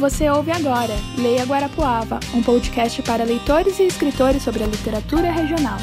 [0.00, 5.76] Você ouve agora Leia Guarapuava, um podcast para leitores e escritores sobre a literatura regional.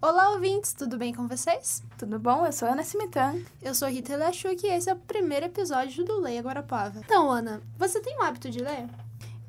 [0.00, 1.82] Olá, ouvintes, tudo bem com vocês?
[1.98, 2.46] Tudo bom?
[2.46, 3.34] Eu sou Ana Simitan.
[3.60, 6.98] Eu sou Rita Lachuk e esse é o primeiro episódio do Leia Guarapuava.
[7.04, 8.86] Então, Ana, você tem o hábito de ler?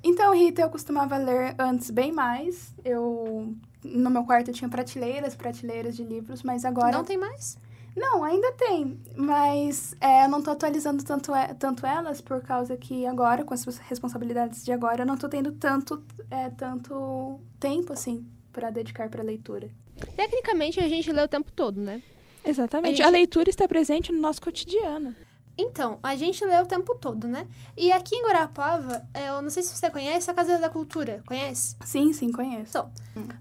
[0.04, 2.74] Então, Rita, eu costumava ler antes bem mais.
[2.84, 7.58] Eu no meu quarto tinha prateleiras, prateleiras de livros, mas agora Não tem mais?
[8.00, 13.06] Não, ainda tem, mas é, eu não tô atualizando tanto, tanto elas por causa que
[13.06, 18.26] agora, com as responsabilidades de agora, eu não tô tendo tanto, é, tanto tempo, assim,
[18.54, 19.70] para dedicar para leitura.
[20.16, 22.02] Tecnicamente, a gente lê o tempo todo, né?
[22.46, 22.94] Exatamente.
[22.94, 25.14] A gente- A leitura está presente no nosso cotidiano.
[25.62, 27.46] Então, a gente lê o tempo todo, né?
[27.76, 31.22] E aqui em Guarapuava, eu não sei se você conhece a Casa da Cultura.
[31.28, 31.76] Conhece?
[31.84, 32.70] Sim, sim, conheço.
[32.70, 32.90] Então,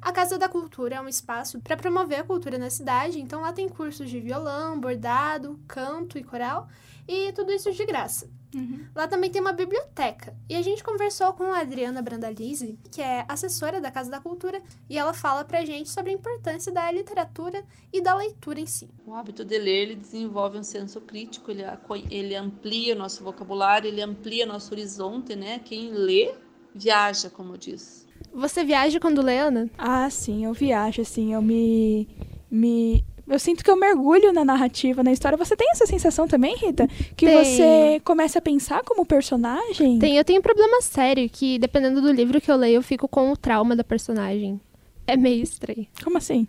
[0.02, 3.52] a Casa da Cultura é um espaço para promover a cultura na cidade, então lá
[3.52, 6.68] tem cursos de violão, bordado, canto e coral,
[7.08, 8.30] e tudo isso de graça.
[8.54, 8.86] Uhum.
[8.94, 10.36] Lá também tem uma biblioteca.
[10.48, 14.62] E a gente conversou com a Adriana Brandalize, que é assessora da Casa da Cultura,
[14.88, 18.90] e ela fala pra gente sobre a importância da literatura e da leitura em si.
[19.06, 21.62] O hábito de ler, ele desenvolve um senso crítico, ele,
[22.10, 25.58] ele amplia o nosso vocabulário, ele amplia nosso horizonte, né?
[25.58, 26.34] Quem lê,
[26.74, 28.06] viaja, como diz.
[28.32, 29.70] Você viaja quando lê, Ana?
[29.76, 32.08] Ah, sim, eu viajo, assim, eu me.
[32.50, 33.04] me...
[33.28, 35.36] Eu sinto que eu mergulho na narrativa, na história.
[35.36, 36.88] Você tem essa sensação também, Rita?
[37.16, 39.98] Que você começa a pensar como personagem?
[39.98, 43.06] Tem, eu tenho um problema sério que, dependendo do livro que eu leio, eu fico
[43.06, 44.58] com o trauma da personagem.
[45.06, 45.86] É meio estranho.
[46.02, 46.48] Como assim?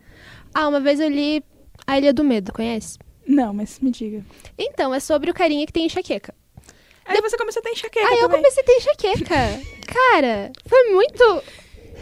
[0.54, 1.44] Ah, uma vez eu li
[1.86, 2.98] A Ilha do Medo, conhece?
[3.28, 4.26] Não, mas me diga.
[4.58, 6.34] Então, é sobre o carinha que tem enxaqueca.
[7.06, 8.38] Aí você começou a ter enxaqueca Aí eu também.
[8.38, 9.36] comecei a ter enxaqueca.
[10.12, 11.44] Cara, foi muito.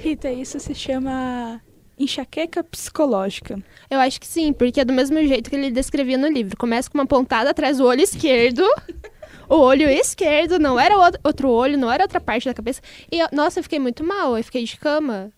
[0.01, 1.61] Rita, isso se chama
[1.97, 3.61] enxaqueca psicológica.
[3.89, 6.55] Eu acho que sim, porque é do mesmo jeito que ele descrevia no livro.
[6.57, 8.63] Começa com uma pontada atrás do olho esquerdo.
[9.49, 12.81] O olho esquerdo, não era outro- olho, não era outra parte da cabeça.
[13.09, 15.31] E, eu- nossa, eu fiquei muito mal, eu fiquei de cama.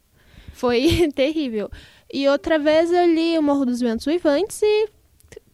[0.52, 1.70] Foi terrível.
[2.12, 4.90] E outra vez eu li O Morro dos Ventos Uivantes e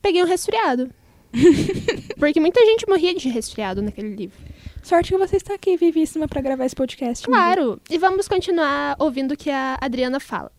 [0.02, 0.90] peguei um resfriado.
[2.18, 4.38] Porque muita gente morria de resfriado naquele livro.
[4.82, 7.26] Sorte que você está aqui, vivíssima, pra gravar esse podcast.
[7.28, 7.38] amiga.
[7.44, 7.82] Claro.
[7.90, 10.50] E vamos continuar ouvindo o que a Adriana fala.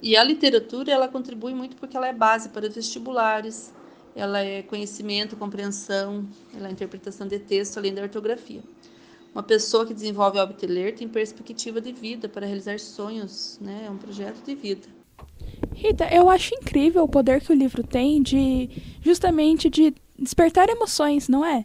[0.00, 3.72] E a literatura, ela contribui muito porque ela é base para os vestibulares,
[4.14, 8.62] ela é conhecimento, compreensão, ela é interpretação de texto, além da ortografia.
[9.34, 13.84] Uma pessoa que desenvolve de ler tem perspectiva de vida para realizar sonhos, né?
[13.86, 14.86] É um projeto de vida.
[15.74, 18.70] Rita, eu acho incrível o poder que o livro tem de
[19.02, 21.64] justamente de despertar emoções, não é?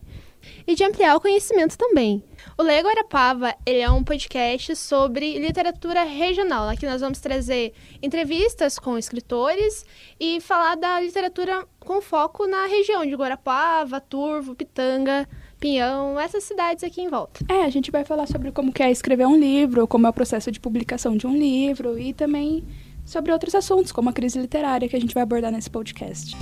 [0.65, 2.23] E de ampliar o conhecimento também.
[2.57, 6.67] O Leia Guarapava, ele é um podcast sobre literatura regional.
[6.69, 9.85] Aqui nós vamos trazer entrevistas com escritores
[10.19, 15.27] e falar da literatura com foco na região de Guarapava, Turvo, Pitanga,
[15.59, 17.45] Pinhão, essas cidades aqui em volta.
[17.49, 20.51] É, a gente vai falar sobre como é escrever um livro, como é o processo
[20.51, 22.65] de publicação de um livro e também
[23.05, 26.37] sobre outros assuntos, como a crise literária que a gente vai abordar nesse podcast.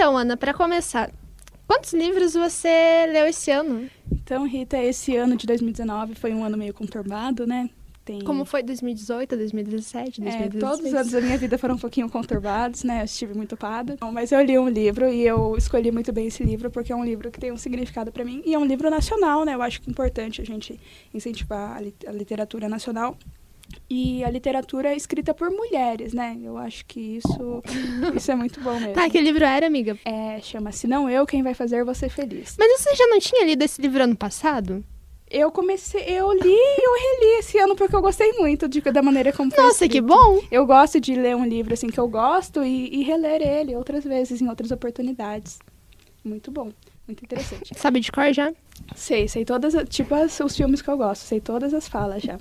[0.00, 1.12] Então, Ana, para começar,
[1.66, 3.86] quantos livros você leu esse ano?
[4.10, 7.68] Então, Rita, esse ano de 2019 foi um ano meio conturbado, né?
[8.02, 10.58] Tem Como foi 2018, 2017, É, 2016?
[10.58, 13.02] todos os anos da minha vida foram um pouquinho conturbados, né?
[13.02, 13.98] Eu estive muito ocupada.
[14.10, 17.04] Mas eu li um livro e eu escolhi muito bem esse livro porque é um
[17.04, 19.54] livro que tem um significado para mim e é um livro nacional, né?
[19.54, 20.80] Eu acho que é importante a gente
[21.12, 23.18] incentivar a literatura nacional
[23.88, 26.36] e a literatura escrita por mulheres, né?
[26.42, 27.62] Eu acho que isso
[28.14, 28.94] isso é muito bom mesmo.
[28.94, 29.98] Tá, que livro era, amiga?
[30.04, 32.56] É, chama Se Não Eu, Quem Vai Fazer Você Feliz.
[32.58, 34.84] Mas você já não tinha lido esse livro ano passado?
[35.32, 39.00] Eu comecei, eu li e eu reli esse ano porque eu gostei muito de, da
[39.00, 40.06] maneira como foi Nossa, que escrito.
[40.08, 40.40] bom!
[40.50, 44.02] Eu gosto de ler um livro assim que eu gosto e, e reler ele outras
[44.02, 45.60] vezes, em outras oportunidades.
[46.24, 46.72] Muito bom,
[47.06, 47.72] muito interessante.
[47.76, 48.52] Sabe de cor já?
[48.96, 52.22] sei, sei todas, as- tipo as- os filmes que eu gosto, sei todas as falas
[52.24, 52.36] já.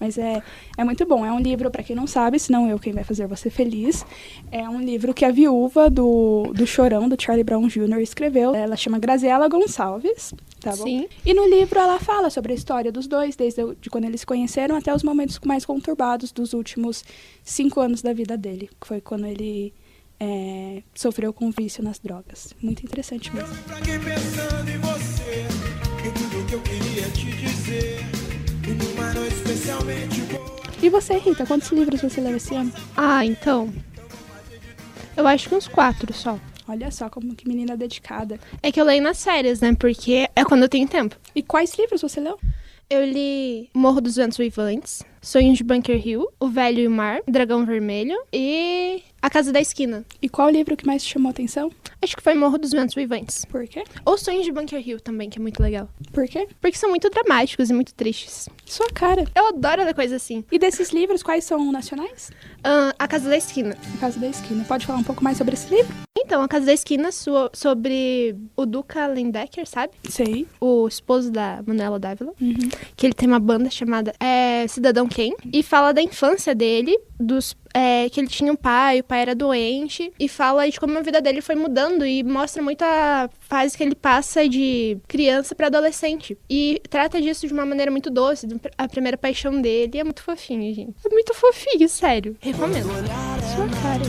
[0.00, 0.42] Mas é,
[0.76, 1.24] é muito bom.
[1.24, 4.04] É um livro, para quem não sabe, senão eu quem vai fazer você feliz.
[4.50, 8.54] É um livro que a viúva do, do Chorão, do Charlie Brown Jr., escreveu.
[8.54, 10.84] Ela chama Graziela Gonçalves, tá bom?
[10.84, 11.06] Sim.
[11.24, 14.26] E no livro ela fala sobre a história dos dois, desde de quando eles se
[14.26, 17.04] conheceram até os momentos mais conturbados dos últimos
[17.42, 19.72] cinco anos da vida dele, que foi quando ele
[20.18, 22.52] é, sofreu com vício nas drogas.
[22.60, 23.54] Muito interessante mesmo.
[23.64, 25.46] Pra quem pensando em você,
[26.06, 28.13] em tudo que eu queria te dizer.
[30.82, 32.72] E você, Rita, quantos livros você leu esse ano?
[32.96, 33.72] Ah, então.
[35.16, 36.38] Eu acho que uns quatro só.
[36.66, 38.38] Olha só como que menina dedicada.
[38.62, 39.74] É que eu leio nas férias, né?
[39.74, 41.16] Porque é quando eu tenho tempo.
[41.34, 42.38] E quais livros você leu?
[42.88, 47.20] Eu li Morro dos Ventos Uivantes, Sonhos de Bunker Hill, O Velho e o Mar,
[47.26, 50.04] Dragão Vermelho e A Casa da Esquina.
[50.20, 51.70] E qual livro que mais te chamou a atenção?
[52.02, 53.46] Acho que foi Morro dos Ventos Vivantes.
[53.46, 53.84] Por quê?
[54.04, 55.88] Ou Sonhos de Bunker Hill também, que é muito legal.
[56.12, 56.46] Por quê?
[56.60, 58.50] Porque são muito dramáticos e muito tristes.
[58.66, 59.24] Sua cara.
[59.34, 60.44] Eu adoro ler coisa assim.
[60.52, 62.30] E desses livros, quais são nacionais?
[62.62, 63.74] Ah, a Casa da Esquina.
[63.94, 64.62] A Casa da Esquina.
[64.64, 65.90] Pode falar um pouco mais sobre esse livro?
[66.18, 69.92] Então, a Casa da Esquina so- sobre o Duca Lendecker, sabe?
[70.08, 70.46] Sei.
[70.60, 72.32] O esposo da Manuela Dávila.
[72.40, 72.68] Uhum.
[72.96, 75.34] Que ele tem uma banda chamada é, Cidadão Quem.
[75.52, 79.34] E fala da infância dele, dos é, que ele tinha um pai, o pai era
[79.34, 80.12] doente.
[80.18, 82.04] E fala de como a vida dele foi mudando.
[82.04, 86.36] E mostra muito a fase que ele passa de criança pra adolescente.
[86.50, 88.46] E trata disso de uma maneira muito doce.
[88.46, 90.94] do- A primeira paixão dele é muito fofinho, gente.
[91.04, 92.36] É muito fofinho, sério.
[92.40, 92.84] Recomendo.
[93.54, 94.02] Sua cara.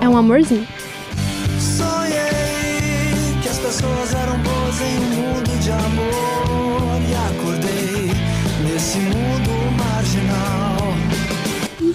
[0.00, 0.66] É um amorzinho.
[1.58, 8.10] Sonhei que as pessoas eram boas em um mundo de amor e acordei
[8.72, 9.43] nesse mundo.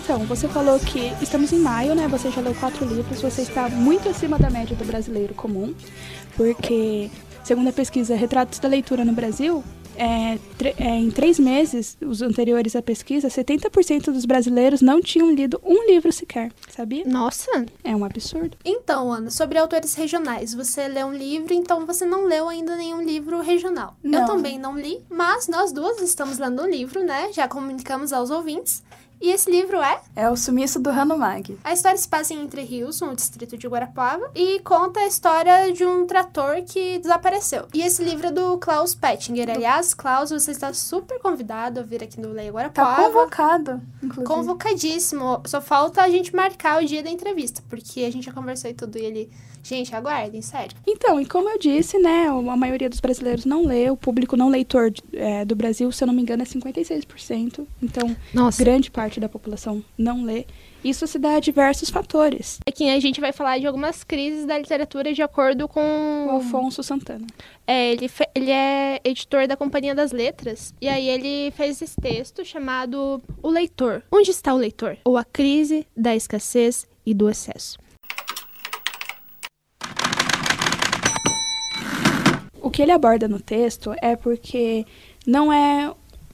[0.09, 2.07] Então, você falou que estamos em maio, né?
[2.07, 5.71] Você já leu quatro livros, você está muito acima da média do brasileiro comum,
[6.35, 7.11] porque,
[7.43, 9.63] segundo a pesquisa Retratos da Leitura no Brasil,
[9.95, 10.39] é,
[10.79, 15.85] é, em três meses, os anteriores à pesquisa, 70% dos brasileiros não tinham lido um
[15.85, 17.05] livro sequer, sabia?
[17.05, 18.57] Nossa, É um absurdo.
[18.65, 23.03] Então, Ana, sobre autores regionais, você lê um livro, então você não leu ainda nenhum
[23.03, 23.95] livro regional.
[24.03, 24.21] Não.
[24.21, 27.31] Eu também não li, mas nós duas estamos lendo um livro, né?
[27.31, 28.81] Já comunicamos aos ouvintes.
[29.21, 31.57] E esse livro é É o sumiço do Hanomag.
[31.63, 35.71] A história se passa em Entre Rios, no distrito de Guarapava, e conta a história
[35.73, 37.67] de um trator que desapareceu.
[37.73, 39.49] E esse livro é do Klaus Pettinger.
[39.49, 43.03] Aliás, Klaus, você está super convidado a vir aqui no Leia Tá Guarapava.
[43.03, 44.25] convocado, inclusive.
[44.25, 45.41] Convocadíssimo.
[45.45, 48.73] Só falta a gente marcar o dia da entrevista, porque a gente já conversou e
[48.73, 49.31] tudo e ele.
[49.63, 50.75] Gente, aguardem, sério.
[50.87, 54.49] Então, e como eu disse, né, a maioria dos brasileiros não lê, o público não
[54.49, 57.65] leitor é, do Brasil, se eu não me engano, é 56%.
[57.81, 58.63] Então, nossa.
[58.63, 60.45] grande parte da população não lê.
[60.83, 62.57] Isso se dá a diversos fatores.
[62.65, 65.81] Aqui a gente vai falar de algumas crises da literatura de acordo com.
[66.27, 67.27] O Alfonso Santana.
[67.67, 70.73] É, ele, fe- ele é editor da Companhia das Letras.
[70.79, 74.03] E aí ele fez esse texto chamado O Leitor.
[74.09, 74.97] Onde está o leitor?
[75.03, 77.77] Ou a crise da escassez e do excesso.
[82.69, 84.85] O que ele aborda no texto é porque
[85.25, 85.91] não é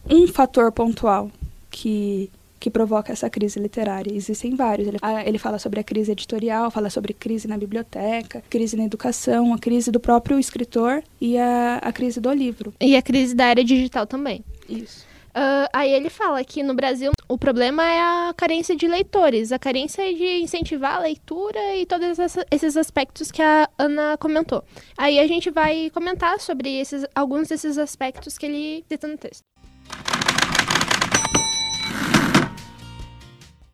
[0.10, 1.32] um fator pontual
[1.72, 2.30] que,
[2.60, 4.14] que provoca essa crise literária.
[4.14, 4.86] Existem vários.
[4.86, 8.84] Ele, ah, ele fala sobre a crise editorial, fala sobre crise na biblioteca, crise na
[8.84, 12.74] educação, a crise do próprio escritor e a, a crise do livro.
[12.82, 14.44] E a crise da área digital também.
[14.68, 15.06] Isso.
[15.38, 19.60] Ah, aí ele fala que no Brasil o problema é a carência de leitores, a
[19.60, 22.18] carência de incentivar a leitura e todos
[22.50, 24.64] esses aspectos que a Ana comentou.
[24.98, 29.44] Aí a gente vai comentar sobre esses, alguns desses aspectos que ele cita no texto.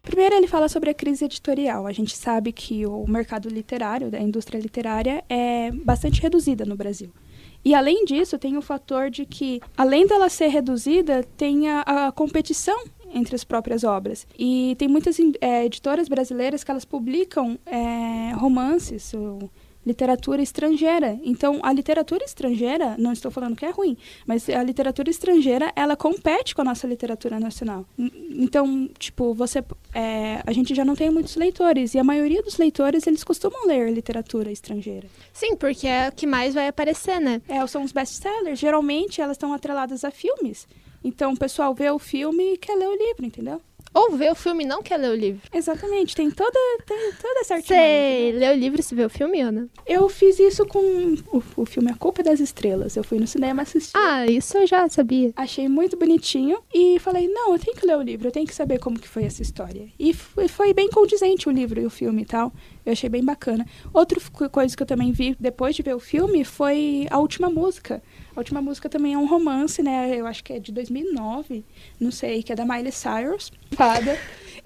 [0.02, 1.86] Primeiro, ele fala sobre a crise editorial.
[1.86, 7.14] A gente sabe que o mercado literário, da indústria literária, é bastante reduzida no Brasil.
[7.64, 12.12] E, além disso, tem o fator de que, além dela ser reduzida, tem a, a
[12.12, 14.26] competição entre as próprias obras.
[14.38, 19.50] E tem muitas eh, editoras brasileiras que elas publicam eh, romances, ou
[19.86, 21.20] literatura estrangeira.
[21.24, 25.96] Então, a literatura estrangeira, não estou falando que é ruim, mas a literatura estrangeira, ela
[25.96, 27.86] compete com a nossa literatura nacional.
[27.98, 29.64] Então, tipo, você,
[29.94, 33.66] é, a gente já não tem muitos leitores, e a maioria dos leitores, eles costumam
[33.66, 35.08] ler literatura estrangeira.
[35.34, 37.42] Sim, porque é o que mais vai aparecer, né?
[37.48, 38.60] É, são os best-sellers.
[38.60, 40.68] Geralmente, elas estão atreladas a filmes.
[41.04, 43.62] Então, o pessoal vê o filme e quer ler o livro, entendeu?
[43.94, 45.42] Ou vê o filme não quer ler o livro.
[45.54, 47.82] Exatamente, tem toda, tem toda essa artimanha?
[47.82, 49.68] Você lê o livro e se vê o filme, Ana?
[49.86, 52.96] Eu fiz isso com o, o filme A Culpa das Estrelas.
[52.96, 53.98] Eu fui no cinema assistir.
[53.98, 55.34] Ah, isso eu já sabia.
[55.36, 58.56] Achei muito bonitinho e falei, não, eu tenho que ler o livro, eu tenho que
[58.56, 59.88] saber como que foi essa história.
[60.00, 62.54] E foi, foi bem condizente o livro e o filme e tal.
[62.86, 63.66] Eu achei bem bacana.
[63.94, 64.20] Outra
[64.50, 68.02] coisa que eu também vi depois de ver o filme foi a última música.
[68.36, 70.18] A última música também é um romance, né?
[70.18, 71.66] Eu acho que é de 2009,
[72.00, 73.52] não sei, que é da Miley Cyrus.
[73.72, 74.18] Fada.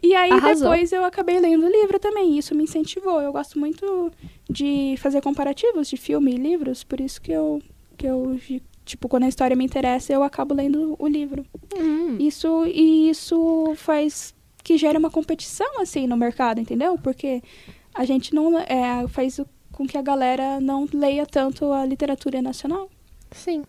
[0.03, 0.69] E aí Arrasou.
[0.69, 3.21] depois eu acabei lendo o livro também, isso me incentivou.
[3.21, 4.11] Eu gosto muito
[4.49, 7.61] de fazer comparativos de filme e livros, por isso que eu
[7.97, 8.39] que eu
[8.83, 11.45] tipo quando a história me interessa, eu acabo lendo o livro.
[11.75, 12.17] Hum.
[12.19, 16.97] Isso e isso faz que gere uma competição assim no mercado, entendeu?
[16.97, 17.41] Porque
[17.93, 19.39] a gente não é, faz
[19.71, 22.89] com que a galera não leia tanto a literatura nacional.
[23.31, 23.63] Sim.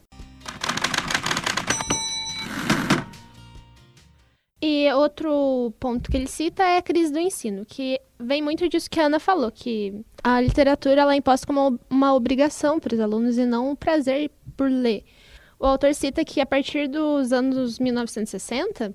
[4.60, 8.90] E outro ponto que ele cita é a crise do ensino, que vem muito disso
[8.90, 13.00] que a Ana falou, que a literatura ela é imposta como uma obrigação para os
[13.00, 15.04] alunos e não um prazer por ler.
[15.58, 18.94] O autor cita que a partir dos anos 1960,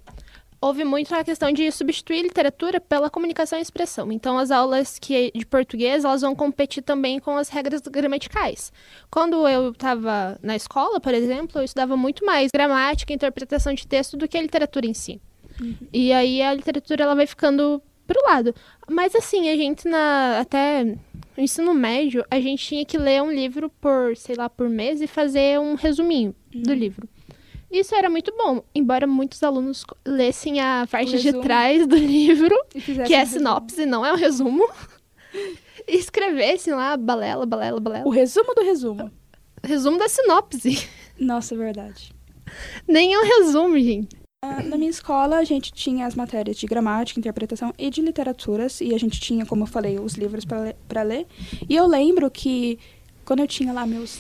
[0.61, 4.11] houve muito a questão de substituir literatura pela comunicação e expressão.
[4.11, 8.71] Então, as aulas que de português, elas vão competir também com as regras gramaticais.
[9.09, 13.87] Quando eu estava na escola, por exemplo, eu estudava muito mais gramática e interpretação de
[13.87, 15.19] texto do que a literatura em si.
[15.59, 15.75] Uhum.
[15.91, 18.53] E aí a literatura ela vai ficando pro lado.
[18.87, 23.31] Mas assim, a gente na até no ensino médio, a gente tinha que ler um
[23.31, 26.63] livro por, sei lá, por mês e fazer um resuminho uhum.
[26.63, 27.07] do livro.
[27.71, 32.55] Isso era muito bom, embora muitos alunos lessem a parte de trás do livro,
[33.07, 34.67] que é sinopse, não é um resumo,
[35.87, 38.05] e escrevessem lá balela, balela, balela.
[38.05, 39.09] O resumo do resumo.
[39.63, 40.87] Resumo da sinopse.
[41.17, 42.13] Nossa, verdade.
[42.85, 44.21] Nem é um resumo, gente.
[44.65, 48.93] Na minha escola, a gente tinha as matérias de gramática, interpretação e de literaturas, e
[48.93, 51.27] a gente tinha, como eu falei, os livros para ler.
[51.69, 52.79] E eu lembro que,
[53.23, 54.19] quando eu tinha lá meus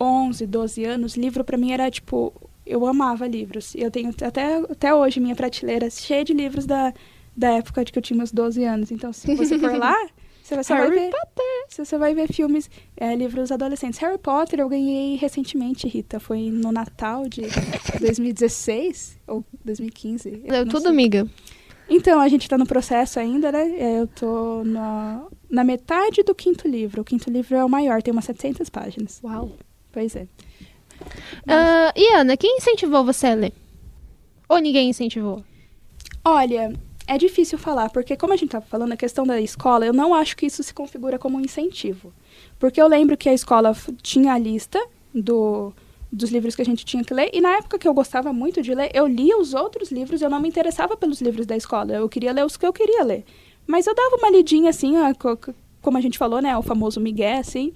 [0.00, 2.34] 11, 12 anos, livro para mim era tipo
[2.66, 3.74] eu amava livros.
[3.74, 6.92] Eu tenho até, até hoje minha prateleira cheia de livros da,
[7.36, 8.90] da época de que eu tinha meus 12 anos.
[8.90, 9.96] Então, se você for lá,
[10.42, 11.86] você vai, Harry vai ver, Potter.
[11.86, 13.98] Você vai ver filmes, é, livros adolescentes.
[13.98, 16.20] Harry Potter eu ganhei recentemente, Rita.
[16.20, 17.42] Foi no Natal de
[18.00, 20.44] 2016 ou 2015.
[20.48, 20.90] Leu tudo, sei.
[20.90, 21.26] amiga.
[21.88, 23.70] Então, a gente está no processo ainda, né?
[23.76, 27.02] É, eu tô na, na metade do quinto livro.
[27.02, 29.20] O quinto livro é o maior, tem umas 700 páginas.
[29.22, 29.52] Uau!
[29.92, 30.26] Pois é.
[31.02, 33.52] Uh, e Ana, quem incentivou você a ler?
[34.48, 35.44] Ou ninguém incentivou?
[36.24, 36.72] Olha,
[37.06, 40.14] é difícil falar, porque como a gente estava falando, a questão da escola, eu não
[40.14, 42.12] acho que isso se configura como um incentivo.
[42.58, 44.80] Porque eu lembro que a escola tinha a lista
[45.12, 45.72] do,
[46.10, 48.62] dos livros que a gente tinha que ler, e na época que eu gostava muito
[48.62, 51.92] de ler, eu lia os outros livros, eu não me interessava pelos livros da escola,
[51.92, 53.24] eu queria ler os que eu queria ler.
[53.66, 54.94] Mas eu dava uma lidinha assim,
[55.80, 57.72] como a gente falou, né, o famoso migué, assim,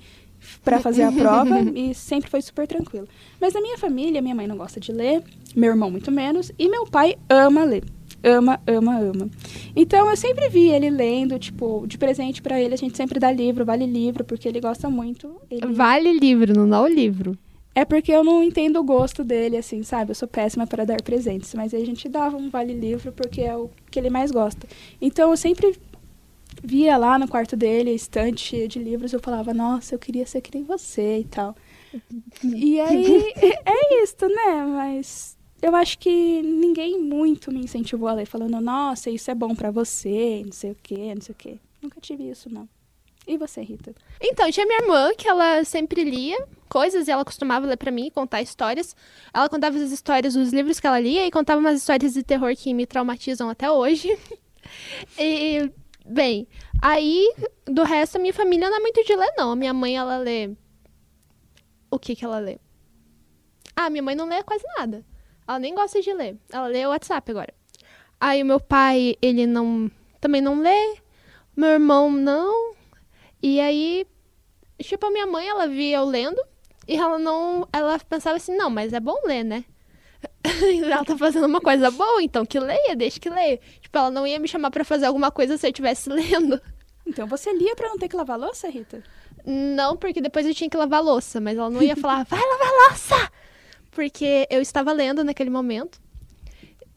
[0.65, 3.09] para fazer a prova e sempre foi super tranquilo.
[3.41, 5.23] Mas na minha família, minha mãe não gosta de ler,
[5.55, 7.85] meu irmão muito menos, e meu pai ama ler.
[8.23, 9.31] Ama, ama, ama.
[9.75, 13.31] Então eu sempre vi ele lendo, tipo, de presente para ele, a gente sempre dá
[13.31, 15.37] livro, vale livro, porque ele gosta muito.
[15.50, 15.67] Ele...
[15.73, 17.38] Vale livro, não dá o livro.
[17.76, 20.11] É porque eu não entendo o gosto dele, assim, sabe?
[20.11, 23.43] Eu sou péssima para dar presentes, mas aí a gente dava um vale livro porque
[23.43, 24.67] é o que ele mais gosta.
[24.99, 25.76] Então eu sempre
[26.63, 30.41] via lá no quarto dele, estante cheia de livros, eu falava, nossa, eu queria ser
[30.41, 31.55] que nem você e tal.
[32.43, 33.33] e aí,
[33.65, 34.65] é isso, né?
[34.67, 39.55] Mas eu acho que ninguém muito me incentivou a ler, falando, nossa, isso é bom
[39.55, 41.59] para você, não sei o quê, não sei o quê.
[41.83, 42.69] Nunca tive isso, não.
[43.27, 43.93] E você, Rita?
[44.21, 48.09] Então, tinha minha irmã, que ela sempre lia coisas e ela costumava ler para mim,
[48.11, 48.95] contar histórias.
[49.35, 52.55] Ela contava as histórias dos livros que ela lia e contava umas histórias de terror
[52.55, 54.17] que me traumatizam até hoje.
[55.19, 55.69] e
[56.09, 56.47] Bem,
[56.81, 57.35] aí,
[57.65, 59.53] do resto, a minha família não é muito de ler, não.
[59.53, 60.51] A minha mãe, ela lê.
[61.91, 62.59] O que que ela lê?
[63.75, 65.05] Ah, minha mãe não lê quase nada.
[65.47, 66.39] Ela nem gosta de ler.
[66.51, 67.53] Ela lê o WhatsApp agora.
[68.21, 69.91] Aí, o meu pai, ele não.
[70.21, 70.97] Também não lê.
[71.57, 72.75] Meu irmão, não.
[73.43, 74.07] E aí,
[74.79, 76.41] tipo, a minha mãe, ela via eu lendo.
[76.87, 77.69] E ela não.
[77.73, 79.65] Ela pensava assim, não, mas é bom ler, né?
[80.85, 83.59] ela tá fazendo uma coisa boa, então que leia, deixa que leia.
[83.81, 86.61] Tipo, ela não ia me chamar para fazer alguma coisa se eu estivesse lendo.
[87.07, 89.03] Então você lia para não ter que lavar louça, Rita?
[89.45, 92.73] Não, porque depois eu tinha que lavar louça, mas ela não ia falar, vai lavar
[92.89, 93.33] louça!
[93.93, 96.01] Porque eu estava lendo naquele momento.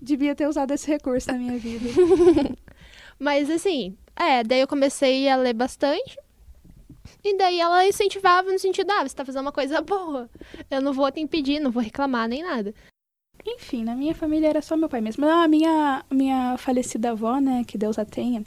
[0.02, 1.90] Devia ter usado esse recurso na minha vida.
[3.20, 6.18] mas assim, é, daí eu comecei a ler bastante.
[7.24, 10.30] E daí ela incentivava no sentido, ah, você tá fazendo uma coisa boa.
[10.72, 12.74] Eu não vou te impedir, não vou reclamar nem nada.
[13.56, 15.26] Enfim, na minha família era só meu pai mesmo.
[15.26, 18.44] A minha, minha falecida avó, né, que Deus a tenha,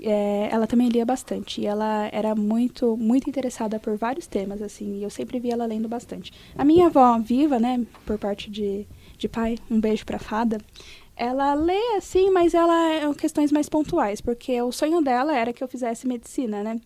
[0.00, 1.60] é, ela também lia bastante.
[1.60, 4.98] E ela era muito, muito interessada por vários temas, assim.
[4.98, 6.32] E eu sempre via ela lendo bastante.
[6.56, 10.58] A minha avó viva, né, por parte de, de pai, um beijo pra fada.
[11.14, 14.20] Ela lê, assim, mas ela é questões mais pontuais.
[14.20, 16.80] Porque o sonho dela era que eu fizesse medicina, né?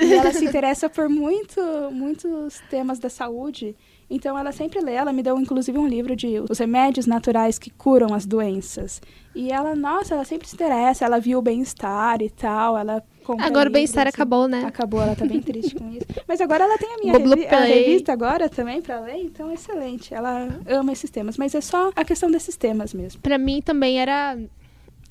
[0.00, 1.60] E ela se interessa por muito,
[1.92, 3.76] muitos temas da saúde.
[4.10, 7.70] Então ela sempre lê, ela me deu inclusive um livro de os remédios naturais que
[7.70, 9.02] curam as doenças.
[9.34, 13.02] E ela, nossa, ela sempre se interessa, ela viu o bem-estar e tal, ela
[13.40, 14.64] Agora o bem-estar acabou, né?
[14.64, 16.06] Acabou, ela tá bem triste com isso.
[16.26, 20.14] Mas agora ela tem a minha revi a revista agora também para ler, então excelente.
[20.14, 23.20] Ela ama esses temas, mas é só a questão desses temas mesmo.
[23.20, 24.38] Para mim também era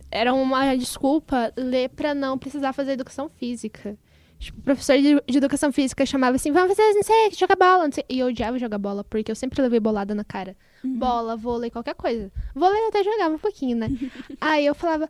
[0.09, 3.95] era uma desculpa ler para não precisar fazer educação física.
[4.39, 7.85] Tipo, o professor de, de, educação física chamava assim, vamos fazer, não sei, jogar bola,
[7.85, 8.05] não sei.
[8.07, 10.55] E eu odiava jogar bola, porque eu sempre levei bolada na cara.
[10.83, 10.99] Uhum.
[10.99, 12.31] Bola, vôlei, qualquer coisa.
[12.53, 13.87] Vôlei eu até jogava um pouquinho, né?
[14.39, 15.09] Aí eu falava,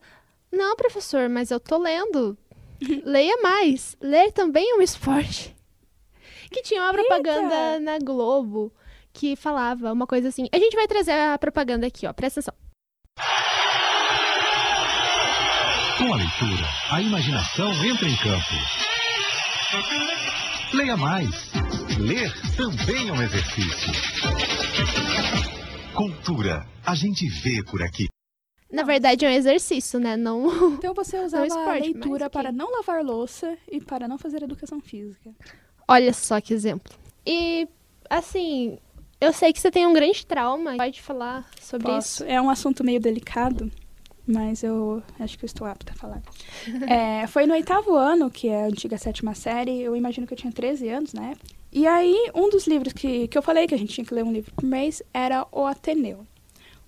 [0.52, 2.38] não, professor, mas eu tô lendo.
[3.04, 3.98] Leia mais.
[4.00, 5.56] Ler também é um esporte.
[6.50, 7.80] Que tinha uma propaganda Eita.
[7.80, 8.72] na Globo
[9.12, 10.48] que falava uma coisa assim.
[10.54, 12.14] A gente vai trazer a propaganda aqui, ó.
[12.14, 12.54] Presta atenção.
[15.98, 18.97] Com a leitura, a imaginação entra em campo.
[20.74, 21.52] Leia mais.
[22.00, 23.92] Ler também é um exercício.
[25.94, 28.08] Cultura, a gente vê por aqui.
[28.72, 30.16] Na verdade, é um exercício, né?
[30.16, 30.48] Não.
[30.78, 34.80] Então você usava esporte, a leitura para não lavar louça e para não fazer educação
[34.80, 35.32] física.
[35.86, 36.94] Olha só que exemplo.
[37.26, 37.68] E,
[38.10, 38.80] assim,
[39.20, 40.78] eu sei que você tem um grande trauma.
[40.78, 42.24] Pode falar sobre Posso.
[42.24, 42.32] isso?
[42.32, 43.70] É um assunto meio delicado,
[44.28, 46.22] mas eu acho que eu estou apta a falar.
[46.88, 50.38] É, foi no oitavo ano, que é a antiga sétima série, eu imagino que eu
[50.38, 51.48] tinha 13 anos na época.
[51.72, 54.24] E aí, um dos livros que, que eu falei que a gente tinha que ler
[54.24, 56.26] um livro por mês era O Ateneu.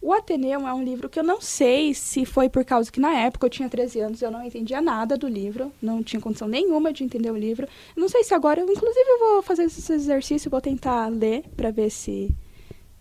[0.01, 3.13] O Ateneu é um livro que eu não sei se foi por causa que na
[3.13, 6.93] época eu tinha 13 anos, eu não entendia nada do livro, não tinha condição nenhuma
[6.93, 7.67] de entender o livro.
[7.97, 11.69] Não sei se agora, eu, inclusive, eu vou fazer esse exercício, vou tentar ler para
[11.69, 12.31] ver se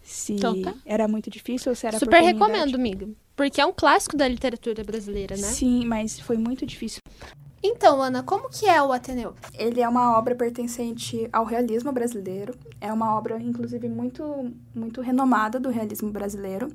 [0.08, 0.74] se Então tá.
[0.86, 3.06] era muito difícil ou se era Super recomendo, amiga.
[3.36, 5.42] Porque é um clássico da literatura brasileira, né?
[5.42, 7.00] Sim, mas foi muito difícil.
[7.62, 9.34] Então, Ana, como que é o Ateneu?
[9.52, 12.54] Ele é uma obra pertencente ao realismo brasileiro.
[12.80, 16.68] É uma obra, inclusive, muito, muito renomada do realismo brasileiro.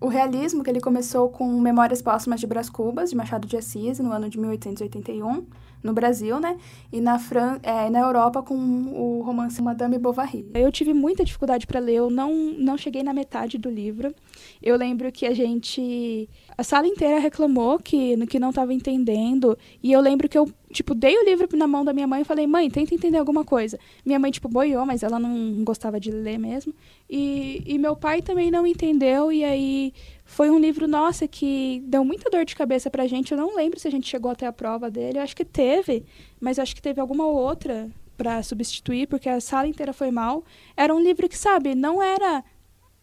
[0.00, 3.98] O realismo, que ele começou com Memórias Póstumas de Brás Cubas, de Machado de Assis,
[3.98, 5.44] no ano de 1881,
[5.82, 6.56] no Brasil, né?
[6.92, 10.46] E na, Fran é, na Europa com o romance Madame Bovary.
[10.54, 14.14] Eu tive muita dificuldade para ler, eu não, não cheguei na metade do livro.
[14.62, 16.28] Eu lembro que a gente...
[16.56, 19.56] A sala inteira reclamou que, que não estava entendendo.
[19.82, 22.24] E eu lembro que eu, tipo, dei o livro na mão da minha mãe e
[22.24, 23.78] falei, mãe, tenta entender alguma coisa.
[24.04, 26.74] Minha mãe, tipo, boiou, mas ela não gostava de ler mesmo.
[27.08, 29.30] E, e meu pai também não entendeu.
[29.30, 29.92] E aí
[30.30, 33.32] foi um livro, nossa, que deu muita dor de cabeça pra gente.
[33.32, 35.18] Eu não lembro se a gente chegou até a prova dele.
[35.18, 36.04] Eu acho que teve,
[36.38, 40.44] mas acho que teve alguma outra para substituir, porque a sala inteira foi mal.
[40.76, 42.44] Era um livro que, sabe, não era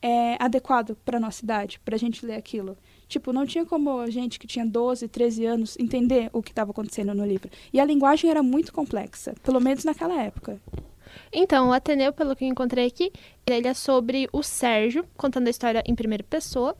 [0.03, 2.77] é, adequado para nossa idade, pra gente ler aquilo.
[3.07, 6.69] Tipo, não tinha como a gente que tinha 12, 13 anos entender o que estava
[6.69, 7.49] acontecendo no livro.
[7.73, 10.61] E a linguagem era muito complexa, pelo menos naquela época.
[11.33, 13.11] Então, o Ateneu, pelo que eu encontrei aqui,
[13.47, 16.75] ele é sobre o Sérgio, contando a história em primeira pessoa,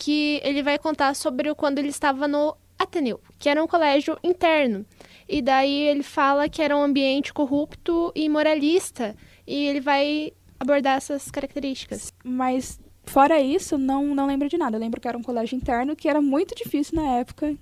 [0.00, 4.86] que ele vai contar sobre quando ele estava no Ateneu, que era um colégio interno.
[5.28, 9.14] E daí ele fala que era um ambiente corrupto e moralista,
[9.46, 12.14] e ele vai abordar essas características.
[12.24, 14.76] Mas fora isso, não, não lembro de nada.
[14.76, 17.54] Eu lembro que era um colégio interno que era muito difícil na época.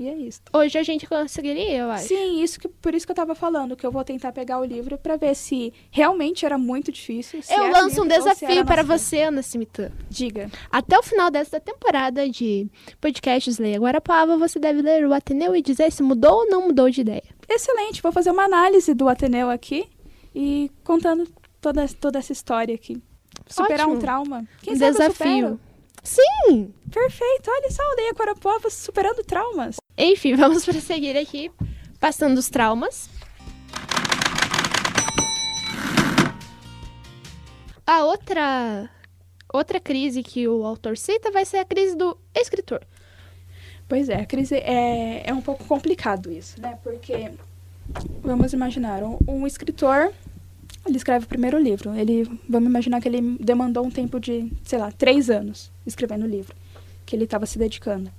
[0.00, 0.40] E é isso.
[0.50, 2.08] Hoje a gente conseguiria, eu acho.
[2.08, 4.64] Sim, isso que, por isso que eu tava falando, que eu vou tentar pegar o
[4.64, 7.40] livro pra ver se realmente era muito difícil.
[7.50, 9.90] Eu lanço um livro era desafio para você, Ana Cimitã.
[10.08, 10.50] Diga.
[10.72, 12.66] Até o final desta temporada de
[12.98, 16.88] podcasts Leia Guarapava, você deve ler o Ateneu e dizer se mudou ou não mudou
[16.88, 17.24] de ideia.
[17.46, 19.86] Excelente, vou fazer uma análise do Ateneu aqui
[20.34, 21.28] e contando
[21.60, 22.96] toda, toda essa história aqui.
[23.46, 23.96] Superar Ótimo.
[23.96, 24.48] um trauma.
[24.62, 25.60] Quem um desafio.
[26.02, 26.72] Sim!
[26.90, 29.76] Perfeito, olha só, Leia Corapuava superando traumas.
[30.00, 31.50] Enfim, vamos prosseguir aqui,
[32.00, 33.10] passando os traumas.
[37.86, 38.88] A outra,
[39.52, 42.80] outra crise que o autor cita vai ser a crise do escritor.
[43.86, 46.78] Pois é, a crise é, é um pouco complicado isso, né?
[46.82, 47.32] Porque,
[48.22, 50.12] vamos imaginar, um, um escritor,
[50.86, 51.92] ele escreve o primeiro livro.
[51.94, 56.28] Ele, vamos imaginar que ele demandou um tempo de, sei lá, três anos escrevendo o
[56.28, 56.54] livro.
[57.04, 58.10] Que ele estava se dedicando.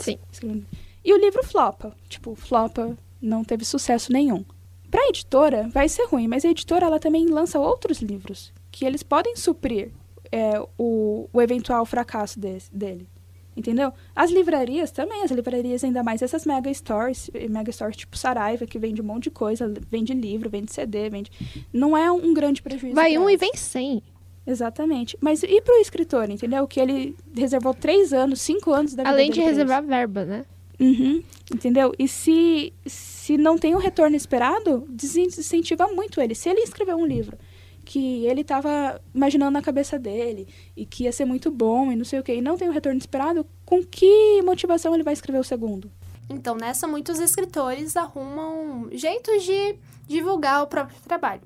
[0.00, 0.18] Sim.
[0.32, 0.66] Escrevendo.
[1.04, 1.96] E o livro flopa.
[2.08, 4.44] Tipo, flopa, não teve sucesso nenhum.
[4.90, 8.52] Pra editora, vai ser ruim, mas a editora, ela também lança outros livros.
[8.70, 9.92] Que eles podem suprir
[10.32, 13.08] é, o, o eventual fracasso desse, dele.
[13.56, 13.92] Entendeu?
[14.14, 18.78] As livrarias também, as livrarias ainda mais essas mega stores, mega stores tipo Saraiva, que
[18.78, 21.30] vende um monte de coisa, vende livro, vende CD, vende...
[21.72, 22.94] Não é um grande prejuízo.
[22.94, 23.40] Vai um e elas.
[23.40, 24.02] vem cem.
[24.46, 25.16] Exatamente.
[25.20, 26.66] Mas e pro escritor, entendeu?
[26.66, 30.44] Que ele reservou três anos, cinco anos da vida Além de reservar verba, né?
[30.80, 31.92] Uhum, entendeu?
[31.98, 36.34] E se, se não tem o retorno esperado, desincentiva muito ele.
[36.34, 37.36] Se ele escreveu um livro
[37.84, 42.04] que ele estava imaginando na cabeça dele e que ia ser muito bom e não
[42.04, 45.38] sei o quê, e não tem o retorno esperado, com que motivação ele vai escrever
[45.38, 45.90] o segundo?
[46.28, 51.42] Então, nessa, muitos escritores arrumam jeitos de divulgar o próprio trabalho.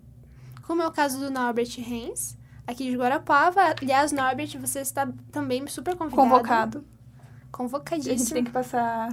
[0.67, 3.75] Como é o caso do Norbert Reis, aqui de Guarapava.
[3.81, 6.29] Aliás, Norbert, você está também super convidado.
[6.29, 6.85] Convocado.
[7.55, 8.35] A gente Convocadíssimo.
[8.35, 9.09] tem que passar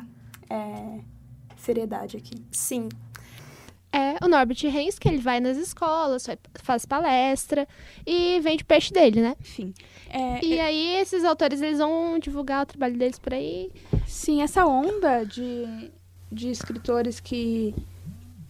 [0.49, 0.99] é,
[1.57, 2.35] seriedade aqui.
[2.51, 2.89] Sim.
[3.93, 7.67] É o Norbert Reis, que ele vai nas escolas, fa- faz palestra
[8.07, 9.35] e vende peixe dele, né?
[9.39, 9.73] Enfim.
[10.09, 13.69] É, E aí esses autores eles vão divulgar o trabalho deles por aí.
[14.07, 15.91] Sim, essa onda de,
[16.31, 17.75] de escritores que,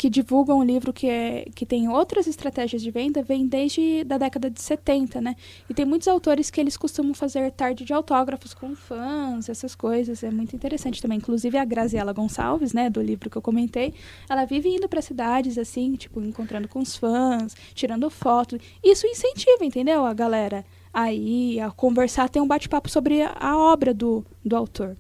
[0.02, 4.18] que divulgam um livro que, é, que tem outras estratégias de venda vem desde da
[4.18, 5.36] década de 70, né?
[5.70, 10.24] E tem muitos autores que eles costumam fazer tarde de autógrafos com fãs, essas coisas.
[10.24, 11.20] É muito interessante também.
[11.20, 13.94] Inclusive a Graziela Gonçalves, né, do livro que eu comentei,
[14.28, 18.58] ela vive indo para cidades assim, tipo, encontrando com os fãs, tirando foto.
[18.84, 20.04] Isso incentiva, entendeu?
[20.04, 24.98] A galera aí a conversar, ter um bate-papo sobre a, obra do, do autor.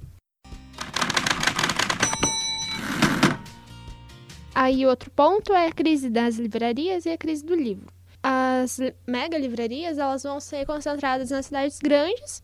[4.54, 7.88] Aí outro ponto é a crise das livrarias e a crise do livro.
[8.22, 12.44] As mega livrarias, elas vão ser concentradas nas cidades grandes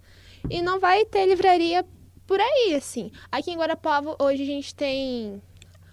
[0.49, 1.85] e não vai ter livraria
[2.25, 3.11] por aí, assim.
[3.31, 5.41] Aqui em Guarapuava, hoje a gente tem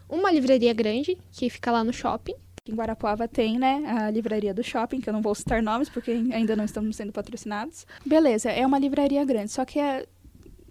[0.08, 2.34] uma livraria grande, que fica lá no shopping.
[2.66, 6.12] Em Guarapuava tem, né, a livraria do shopping, que eu não vou citar nomes porque
[6.32, 7.86] ainda não estamos sendo patrocinados.
[8.06, 10.06] Beleza, é uma livraria grande, só que é,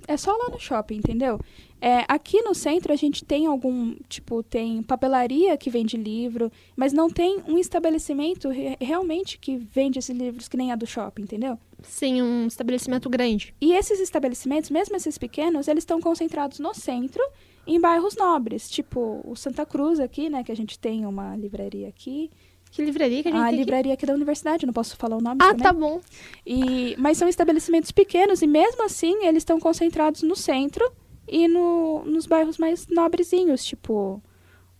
[0.08, 1.40] é só lá no shopping, entendeu?
[1.82, 6.94] É, aqui no centro a gente tem algum, tipo, tem papelaria que vende livro, mas
[6.94, 11.24] não tem um estabelecimento re- realmente que vende esses livros que nem a do shopping,
[11.24, 11.60] entendeu?
[11.82, 13.54] Sim, um estabelecimento grande.
[13.60, 17.22] E esses estabelecimentos, mesmo esses pequenos, eles estão concentrados no centro,
[17.68, 21.88] em bairros nobres, tipo o Santa Cruz aqui, né, que a gente tem uma livraria
[21.90, 22.30] aqui,
[22.76, 23.58] Que livraria que a gente a tem aqui?
[23.64, 25.64] livraria aqui da universidade, não posso falar o nome Ah, também.
[25.64, 26.02] tá bom.
[26.46, 30.92] E, mas são estabelecimentos pequenos e mesmo assim eles estão concentrados no centro
[31.28, 34.22] e no, nos bairros mais nobrezinhos, tipo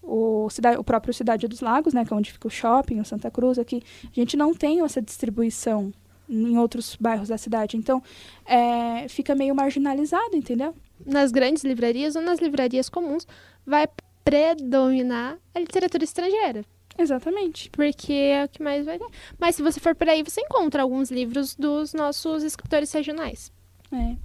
[0.02, 3.06] o, cida- o próprio Cidade dos Lagos, né, que é onde fica o shopping, o
[3.06, 3.82] Santa Cruz aqui.
[4.06, 5.94] A gente não tem essa distribuição
[6.28, 8.02] em outros bairros da cidade, então
[8.46, 10.74] é, fica meio marginalizado, entendeu?
[11.06, 13.28] Nas grandes livrarias ou nas livrarias comuns
[13.66, 13.88] vai
[14.26, 16.66] predominar a literatura estrangeira.
[16.98, 17.70] Exatamente.
[17.70, 19.08] Porque é o que mais vai ter.
[19.40, 23.52] Mas se você for por aí, você encontra alguns livros dos nossos escritores regionais.
[23.92, 24.16] É.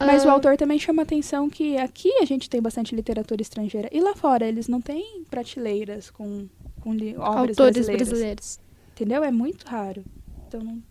[0.00, 3.88] Mas o Ah, autor também chama atenção que aqui a gente tem bastante literatura estrangeira
[3.92, 6.48] e lá fora eles não têm prateleiras com,
[6.80, 8.08] com obras Autores brasileiras.
[8.08, 8.60] brasileiros.
[8.92, 9.22] Entendeu?
[9.22, 10.04] É muito raro.
[10.48, 10.82] Então, não...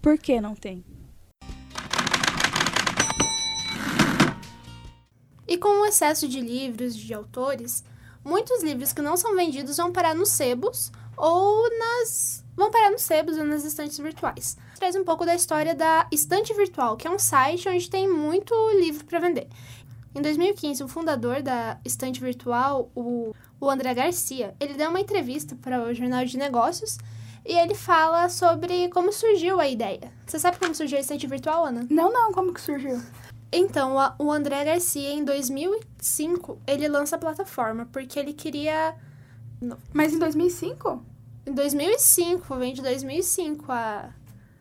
[0.00, 0.84] por que não tem?
[5.46, 7.84] E com o excesso de livros de autores,
[8.24, 12.44] muitos livros que não são vendidos vão parar nos sebos ou nas.
[12.56, 14.56] vão parar nos sebos ou nas estantes virtuais.
[14.76, 18.54] Traz um pouco da história da Estante Virtual, que é um site onde tem muito
[18.78, 19.48] livro para vender.
[20.14, 25.56] Em 2015, o fundador da Estante Virtual, o, o André Garcia, ele deu uma entrevista
[25.56, 26.98] para o Jornal de Negócios
[27.46, 30.12] e ele fala sobre como surgiu a ideia.
[30.26, 31.86] Você sabe como surgiu a Estante Virtual, Ana?
[31.88, 33.00] Não, não, como que surgiu?
[33.52, 38.96] Então, o André Garcia, em 2005, ele lança a plataforma, porque ele queria...
[39.92, 41.04] Mas em 2005?
[41.46, 44.10] Em 2005, vem de 2005 a,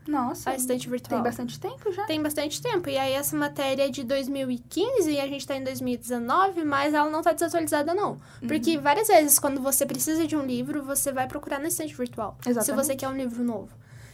[0.08, 1.22] Nossa, a estante virtual.
[1.22, 2.06] tem bastante tempo já.
[2.06, 2.90] Tem bastante tempo.
[2.90, 7.10] E aí, essa matéria é de 2015 e a gente tá em 2019, mas ela
[7.10, 8.20] não tá desatualizada, não.
[8.48, 12.38] Porque várias vezes, quando você precisa de um livro, você vai procurar na estante virtual.
[12.42, 12.86] Se Exatamente.
[12.86, 13.70] você quer um livro novo.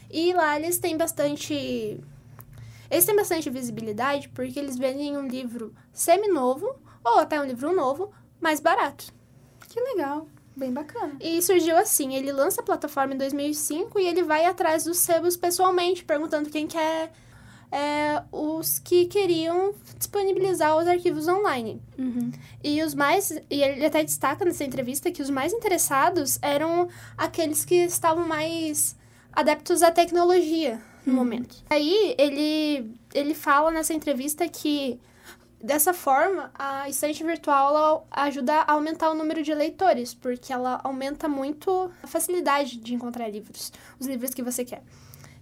[0.10, 2.00] E lá eles têm bastante.
[2.89, 8.12] Eles têm bastante visibilidade porque eles vendem um livro semi-novo, ou até um livro novo,
[8.39, 9.13] mais barato.
[9.67, 11.15] Que legal, bem bacana.
[11.19, 15.36] E surgiu assim, ele lança a plataforma em 2005 e ele vai atrás dos sebos
[15.36, 17.12] pessoalmente, perguntando quem quer
[17.71, 21.82] é, os que queriam disponibilizar os arquivos online.
[22.63, 27.65] E os mais, e ele até destaca nessa entrevista que os mais interessados eram aqueles
[27.65, 28.95] que estavam mais
[29.34, 31.63] adeptos à tecnologia no momento.
[31.70, 35.00] Aí ele, ele fala nessa entrevista que
[35.63, 41.28] dessa forma a estante virtual ajuda a aumentar o número de leitores, porque ela aumenta
[41.28, 44.84] muito a facilidade de encontrar livros, os livros que você quer.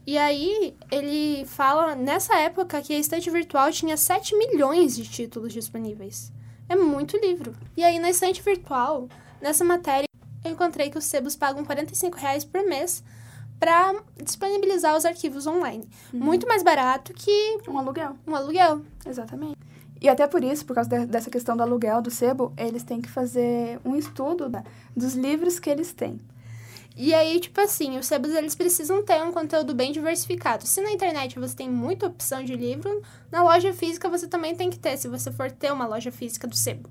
[0.07, 5.51] E aí, ele fala nessa época que a estante virtual tinha 7 milhões de títulos
[5.51, 6.31] disponíveis.
[6.69, 7.55] É muito livro.
[7.75, 9.09] E aí, na estante virtual,
[9.41, 10.07] nessa matéria,
[10.43, 13.03] eu encontrei que os sebos pagam 45 reais por mês
[13.59, 15.87] para disponibilizar os arquivos online.
[16.13, 18.81] Muito mais barato que Um aluguel, um aluguel.
[19.05, 19.55] exatamente.
[20.01, 23.01] E até por isso, por causa de- dessa questão do aluguel do sebo, eles têm
[23.01, 24.63] que fazer um estudo né,
[24.95, 26.19] dos livros que eles têm.
[26.97, 30.65] E aí, tipo assim, os sebos eles precisam ter um conteúdo bem diversificado.
[30.65, 34.69] Se na internet você tem muita opção de livro, na loja física você também tem
[34.69, 36.89] que ter, se você for ter uma loja física do sebo.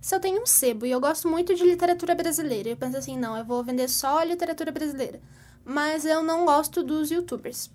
[0.00, 3.16] Se eu tenho um sebo e eu gosto muito de literatura brasileira, eu penso assim,
[3.18, 5.20] não, eu vou vender só literatura brasileira.
[5.64, 7.70] Mas eu não gosto dos youtubers.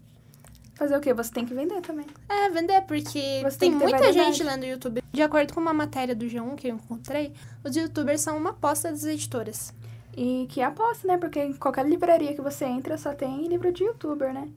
[0.76, 1.14] Fazer o quê?
[1.14, 2.06] Você tem que vender também.
[2.30, 4.36] É, vender, porque Você tem tem muita variedade.
[4.38, 5.02] gente lendo YouTube.
[5.12, 8.92] De acordo com uma matéria do G1 que eu encontrei, os youtubers são uma aposta
[8.92, 9.74] das editoras.
[10.16, 11.18] E que aposta, né?
[11.18, 14.48] Porque em qualquer livraria que você entra só tem livro de youtuber, né?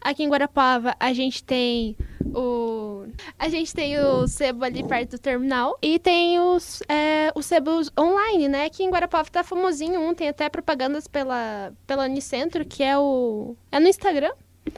[0.00, 1.96] Aqui em Guarapava, a gente tem
[2.34, 3.06] o.
[3.38, 5.78] A gente tem o sebo ali perto do terminal.
[5.82, 8.68] E tem os, é, os sebos online, né?
[8.68, 13.56] Que em Guarapava tá famosinho um, tem até propagandas pela, pela Unicentro, que é o.
[13.70, 14.32] É no Instagram.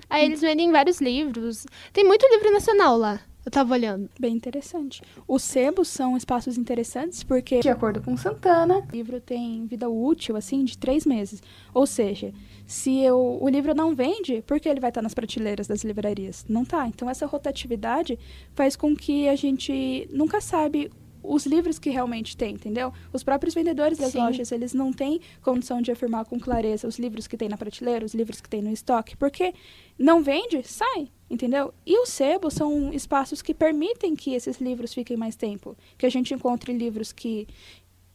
[0.08, 1.66] Aí eles vendem vários livros.
[1.92, 3.20] Tem muito livro nacional lá.
[3.44, 4.08] Eu tava olhando.
[4.18, 5.02] Bem interessante.
[5.28, 10.34] Os sebos são espaços interessantes porque, de acordo com Santana, o livro tem vida útil,
[10.34, 11.42] assim, de três meses.
[11.74, 12.32] Ou seja,
[12.66, 16.44] se eu, o livro não vende, por que ele vai estar nas prateleiras das livrarias?
[16.48, 16.86] Não tá.
[16.88, 18.18] Então, essa rotatividade
[18.54, 20.90] faz com que a gente nunca sabe
[21.24, 22.92] os livros que realmente tem, entendeu?
[23.12, 24.18] Os próprios vendedores das Sim.
[24.18, 28.04] lojas, eles não têm condição de afirmar com clareza os livros que tem na prateleira,
[28.04, 29.54] os livros que tem no estoque, porque
[29.98, 31.72] não vende, sai, entendeu?
[31.86, 36.10] E os sebos são espaços que permitem que esses livros fiquem mais tempo, que a
[36.10, 37.48] gente encontre livros que,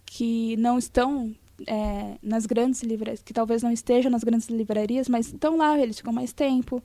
[0.06, 1.36] que não estão
[1.68, 5.98] é, nas grandes livrarias, que talvez não estejam nas grandes livrarias, mas estão lá, eles
[5.98, 6.82] ficam mais tempo.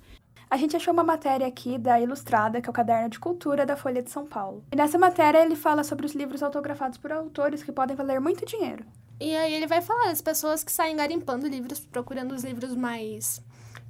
[0.50, 3.76] A gente achou uma matéria aqui da Ilustrada, que é o caderno de cultura da
[3.76, 4.62] Folha de São Paulo.
[4.70, 8.46] E nessa matéria ele fala sobre os livros autografados por autores que podem valer muito
[8.46, 8.84] dinheiro.
[9.20, 13.42] E aí ele vai falar das pessoas que saem garimpando livros, procurando os livros mais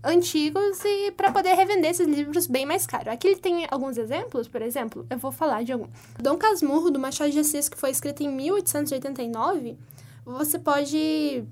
[0.04, 3.10] antigos e para poder revender esses livros bem mais caro.
[3.10, 5.88] Aqui ele tem alguns exemplos, por exemplo, eu vou falar de algum.
[6.18, 9.78] Dom Casmurro, do Machado de Assis, que foi escrito em 1889,
[10.24, 11.44] você pode...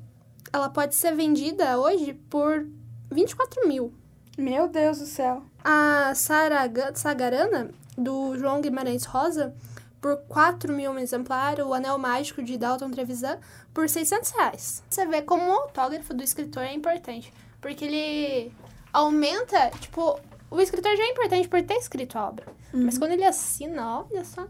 [0.53, 2.67] Ela pode ser vendida hoje por
[3.11, 3.93] 24 mil.
[4.37, 5.43] Meu Deus do céu.
[5.65, 9.55] A Saraga- Sagarana, do João Guimarães Rosa,
[10.01, 11.61] por 4 mil um exemplar.
[11.61, 13.39] O Anel Mágico, de Dalton Trevisan,
[13.73, 14.83] por 600 reais.
[14.91, 17.33] Você vê como o autógrafo do escritor é importante.
[17.61, 18.53] Porque ele
[18.93, 20.19] aumenta, tipo...
[20.51, 22.47] O escritor já é importante por ter escrito a obra.
[22.75, 24.47] Mas quando ele assina, olha só.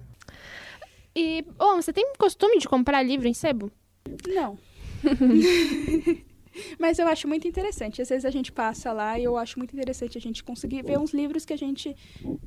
[1.15, 3.71] E, bom, você tem costume de comprar livro em sebo?
[4.29, 4.59] Não.
[6.79, 8.03] Mas eu acho muito interessante.
[8.03, 10.99] Às vezes a gente passa lá e eu acho muito interessante a gente conseguir ver
[10.99, 11.97] uns livros que a gente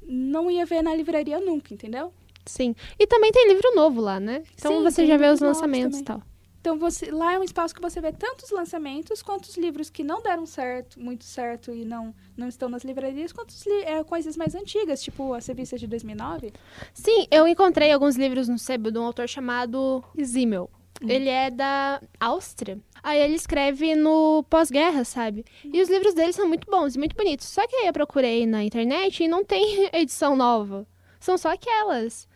[0.04, 2.14] não ia ver na livraria nunca, entendeu?
[2.46, 2.76] Sim.
[3.00, 4.44] E também tem livro novo lá, né?
[4.54, 6.22] Então Sim, você já vê os lançamentos e tal.
[6.62, 9.90] Então você, lá é um espaço que você vê tanto os lançamentos quanto os livros
[9.92, 14.04] que não deram certo, muito certo e não, não estão nas livrarias, quanto li- é,
[14.04, 16.54] coisas mais antigas, tipo as revistas de 2009.
[16.92, 20.70] Sim, eu encontrei alguns livros no sebo de um autor chamado Zimmel.
[21.02, 22.80] Ele é da Áustria.
[23.04, 25.46] Aí ele escreve no pós-guerra, sabe?
[25.64, 27.48] E os livros dele são muito bons e muito bonitos.
[27.48, 30.88] Só que aí eu procurei na internet e não tem edição nova.
[31.20, 32.28] São só aquelas.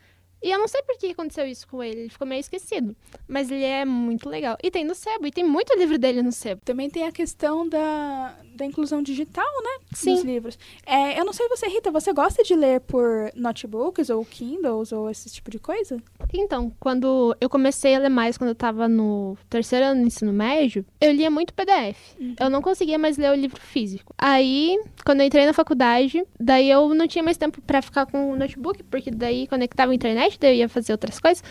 [0.41, 2.01] E eu não sei por que aconteceu isso com ele.
[2.01, 2.95] Ele ficou meio esquecido.
[3.27, 4.57] Mas ele é muito legal.
[4.63, 5.27] E tem no sebo.
[5.27, 6.61] E tem muito livro dele no sebo.
[6.63, 9.85] Também tem a questão da, da inclusão digital, né?
[9.93, 10.11] Sim.
[10.11, 10.59] Nos livros.
[10.85, 15.09] É, eu não sei você, Rita, você gosta de ler por notebooks ou Kindles ou
[15.09, 16.01] esse tipo de coisa?
[16.33, 20.31] Então, quando eu comecei a ler mais quando eu tava no terceiro ano do ensino
[20.31, 21.97] médio, eu lia muito PDF.
[22.39, 24.13] Eu não conseguia mais ler o livro físico.
[24.17, 28.31] Aí, quando eu entrei na faculdade, daí eu não tinha mais tempo pra ficar com
[28.31, 31.43] o notebook, porque daí conectava a internet, daí eu ia fazer outras coisas.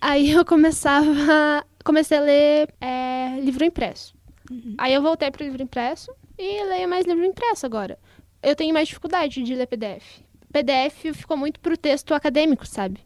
[0.00, 4.14] Aí eu começava, comecei a ler é, livro impresso.
[4.78, 7.98] Aí eu voltei pro livro impresso e leio mais livro impresso agora.
[8.42, 10.20] Eu tenho mais dificuldade de ler PDF.
[10.52, 13.00] PDF ficou muito pro texto acadêmico, sabe?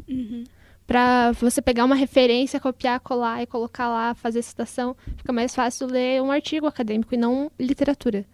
[0.86, 5.86] Pra você pegar uma referência, copiar, colar e colocar lá, fazer citação, fica mais fácil
[5.86, 8.24] ler um artigo acadêmico e não literatura.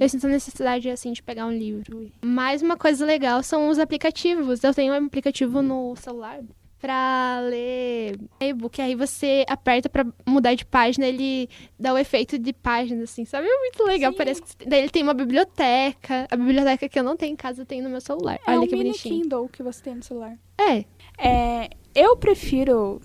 [0.00, 2.10] Eu sinto a necessidade, assim, de pegar um livro.
[2.24, 4.62] Mais uma coisa legal são os aplicativos.
[4.64, 6.40] Eu tenho um aplicativo no celular
[6.78, 8.80] pra ler e-book.
[8.80, 13.48] Aí você aperta pra mudar de página, ele dá o efeito de página, assim, sabe?
[13.48, 14.12] É muito legal.
[14.12, 14.18] Sim.
[14.18, 16.26] Parece que Daí ele tem uma biblioteca.
[16.30, 18.38] A biblioteca que eu não tenho em casa, eu tenho no meu celular.
[18.46, 19.22] é Olha um que mini bonitinho.
[19.22, 20.38] Kindle que você tem no celular.
[20.58, 20.84] É,
[21.18, 23.00] É, eu prefiro,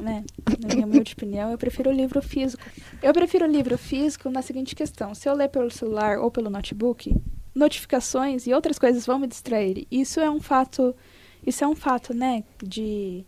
[0.00, 0.24] né,
[0.60, 2.62] na minha humilde opinião, eu prefiro o livro físico.
[3.02, 6.50] Eu prefiro o livro físico na seguinte questão: se eu ler pelo celular ou pelo
[6.50, 7.14] notebook,
[7.54, 9.86] notificações e outras coisas vão me distrair.
[9.90, 10.94] Isso é um fato,
[11.46, 13.24] isso é um fato, né, de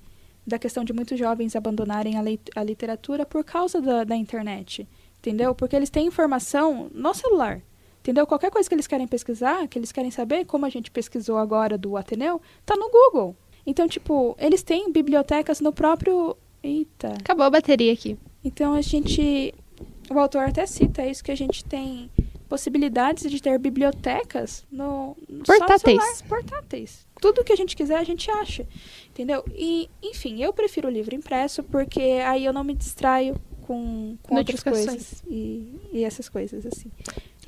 [0.47, 4.89] da questão de muitos jovens abandonarem a, leit- a literatura por causa da, da internet,
[5.19, 5.55] entendeu?
[5.55, 7.61] Porque eles têm informação no celular.
[8.01, 8.27] Entendeu?
[8.27, 11.77] Qualquer coisa que eles querem pesquisar, que eles querem saber, como a gente pesquisou agora
[11.77, 13.37] do Ateneu, tá no Google.
[13.67, 16.35] Então, tipo, eles têm bibliotecas no próprio.
[16.63, 17.09] Eita.
[17.09, 18.17] acabou a bateria aqui.
[18.45, 19.55] Então a gente.
[20.11, 22.11] O autor até cita isso, que a gente tem
[22.49, 25.17] possibilidades de ter bibliotecas no.
[25.29, 26.03] no Portáteis.
[26.03, 27.07] celular, portáteis.
[27.21, 28.67] Tudo que a gente quiser, a gente acha.
[29.11, 29.45] Entendeu?
[29.55, 34.37] E, enfim, eu prefiro o livro impresso, porque aí eu não me distraio com, com
[34.37, 35.23] outras coisas.
[35.29, 36.91] E, e essas coisas, assim.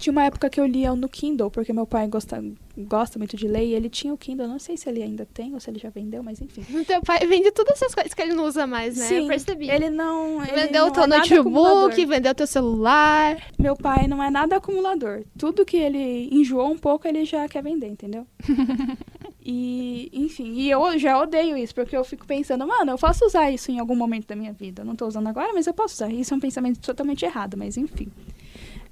[0.01, 2.43] Tinha uma época que eu lia no Kindle, porque meu pai gosta,
[2.79, 4.49] gosta muito de ler, e ele tinha o Kindle.
[4.49, 6.63] Não sei se ele ainda tem ou se ele já vendeu, mas enfim.
[6.85, 9.21] Teu pai vende todas essas coisas que ele não usa mais, né?
[9.21, 9.69] Eu percebi.
[9.69, 10.43] Ele não.
[10.43, 13.37] Ele vendeu não o teu é notebook, vendeu o teu celular.
[13.59, 15.23] Meu pai não é nada acumulador.
[15.37, 18.27] Tudo que ele enjoou um pouco, ele já quer vender, entendeu?
[19.43, 23.51] E, enfim, e eu já odeio isso, porque eu fico pensando, mano, eu posso usar
[23.51, 24.83] isso em algum momento da minha vida.
[24.83, 26.13] Eu não tô usando agora, mas eu posso usar.
[26.13, 28.09] Isso é um pensamento totalmente errado, mas enfim.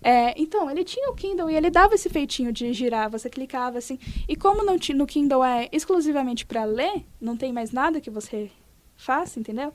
[0.03, 3.79] É, então, ele tinha o Kindle e ele dava esse feitinho de girar, você clicava
[3.79, 3.99] assim.
[4.29, 8.51] E como não no Kindle é exclusivamente para ler, não tem mais nada que você
[8.97, 9.73] faça, entendeu?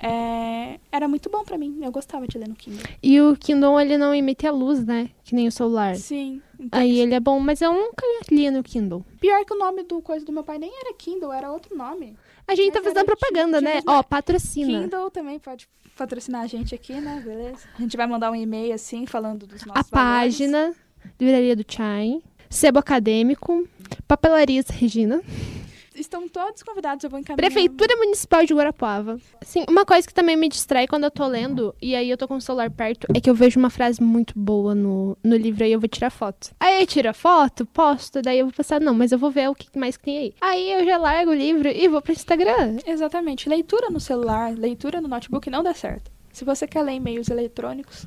[0.00, 1.80] É, era muito bom para mim.
[1.82, 2.82] Eu gostava de ler no Kindle.
[3.02, 5.10] E o Kindle, ele não emite a luz, né?
[5.22, 5.94] Que nem o celular.
[5.96, 6.40] Sim.
[6.58, 9.04] então Aí ele é bom, mas eu nunca li no Kindle.
[9.20, 12.16] Pior que o nome do coisa do meu pai nem era Kindle, era outro nome.
[12.46, 13.78] A gente tá Mas fazendo era propaganda, né?
[13.78, 14.82] os Ó, patrocina.
[14.82, 17.20] Kindle também pode patrocinar a gente aqui, né?
[17.24, 17.60] Beleza?
[17.78, 20.36] A gente vai mandar um e-mail assim, falando dos nossos A valores.
[20.36, 20.74] página,
[21.20, 23.66] Livraria do Chai, Sebo Acadêmico,
[24.06, 25.20] Papelarias Regina,
[25.94, 27.36] Estão todos convidados, eu vou encaminhar.
[27.50, 29.18] Prefeitura Municipal de Guarapuava.
[29.40, 32.26] Assim, uma coisa que também me distrai quando eu tô lendo, e aí eu tô
[32.26, 35.64] com o celular perto, é que eu vejo uma frase muito boa no, no livro,
[35.64, 36.50] aí eu vou tirar foto.
[36.58, 39.48] Aí eu tiro a foto, posto, daí eu vou pensar, não, mas eu vou ver
[39.50, 40.34] o que mais que tem aí.
[40.40, 42.78] Aí eu já largo o livro e vou pro Instagram.
[42.86, 43.48] Exatamente.
[43.48, 46.10] Leitura no celular, leitura no notebook não dá certo.
[46.32, 48.06] Se você quer ler e-mails eletrônicos,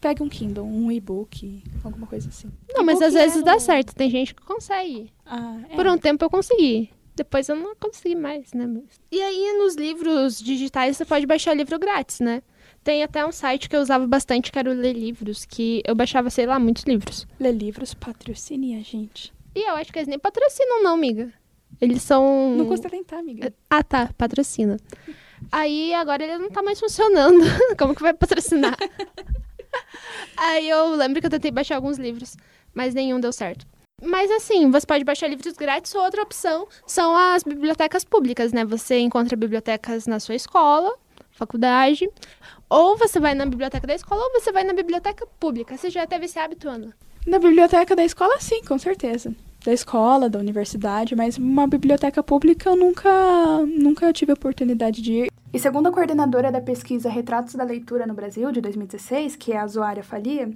[0.00, 2.48] pegue um Kindle, um e-book, alguma coisa assim.
[2.72, 5.10] Não, mas às vezes é dá no- certo, tem gente que consegue.
[5.24, 5.74] Ah, é.
[5.74, 6.90] Por um tempo eu consegui.
[7.16, 8.66] Depois eu não consegui mais, né?
[8.66, 8.84] Mas...
[9.10, 12.42] E aí, nos livros digitais, você pode baixar livro grátis, né?
[12.84, 15.94] Tem até um site que eu usava bastante, que era o Ler Livros, que eu
[15.94, 17.26] baixava, sei lá, muitos livros.
[17.40, 19.32] Ler livros, patrocine a gente.
[19.54, 21.32] E eu acho que eles nem patrocinam, não, amiga.
[21.80, 22.54] Eles são.
[22.54, 23.52] Não custa tentar, amiga.
[23.68, 24.76] Ah, tá, patrocina.
[25.50, 27.44] Aí agora ele não tá mais funcionando.
[27.78, 28.76] Como que vai patrocinar?
[30.36, 32.36] Aí eu lembro que eu tentei baixar alguns livros,
[32.74, 33.66] mas nenhum deu certo.
[34.02, 38.62] Mas assim, você pode baixar livros grátis ou outra opção são as bibliotecas públicas, né?
[38.64, 40.92] Você encontra bibliotecas na sua escola,
[41.30, 42.06] faculdade,
[42.68, 45.78] ou você vai na biblioteca da escola ou você vai na biblioteca pública.
[45.78, 46.94] Você já teve esse hábito, Ana?
[47.26, 49.34] Na biblioteca da escola, sim, com certeza.
[49.64, 55.12] Da escola, da universidade, mas uma biblioteca pública eu nunca, nunca tive a oportunidade de
[55.12, 55.32] ir.
[55.54, 59.58] E segundo a coordenadora da pesquisa Retratos da Leitura no Brasil, de 2016, que é
[59.58, 60.50] a Zoária Falia,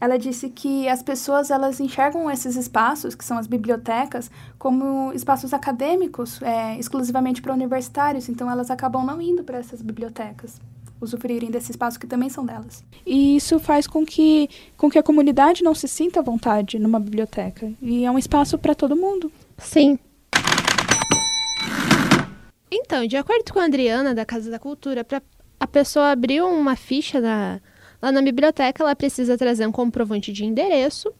[0.00, 5.54] ela disse que as pessoas elas enxergam esses espaços, que são as bibliotecas, como espaços
[5.54, 10.60] acadêmicos, é, exclusivamente para universitários, então elas acabam não indo para essas bibliotecas
[11.00, 12.82] usufruírem desse espaço que também são delas.
[13.04, 16.98] E isso faz com que, com que a comunidade não se sinta à vontade numa
[16.98, 17.70] biblioteca.
[17.80, 19.30] E é um espaço para todo mundo.
[19.58, 19.98] Sim.
[22.70, 25.22] Então, de acordo com a Adriana, da Casa da Cultura, para
[25.60, 27.60] a pessoa abrir uma ficha na,
[28.04, 31.12] lá na biblioteca, ela precisa trazer um comprovante de endereço